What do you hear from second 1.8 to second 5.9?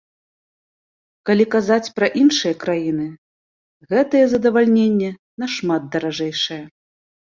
пра іншыя краіны, гэтае задавальненне нашмат